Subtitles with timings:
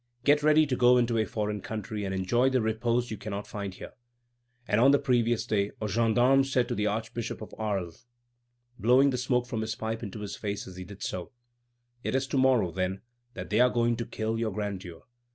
[0.23, 3.75] Get ready to go into a foreign country and enjoy the repose you cannot find
[3.75, 3.93] here."
[4.67, 8.07] And on the previous day a gendarme had said to the Archbishop of Arles,
[8.79, 11.31] blowing the smoke from his pipe into his face as he did so:
[12.03, 13.01] "It is to morrow, then,
[13.35, 15.03] that they are going to kill Your Grandeur."